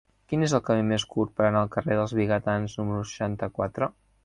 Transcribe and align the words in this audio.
Quin 0.31 0.45
és 0.45 0.53
el 0.59 0.63
camí 0.69 0.85
més 0.91 1.05
curt 1.11 1.35
per 1.41 1.45
anar 1.49 1.61
al 1.65 1.69
carrer 1.77 1.99
dels 2.01 2.17
Vigatans 2.21 2.77
número 2.81 3.05
seixanta-quatre? 3.13 3.95